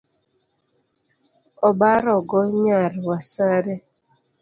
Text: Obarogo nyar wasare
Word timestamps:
Obarogo 1.67 2.39
nyar 2.61 2.91
wasare 3.07 3.73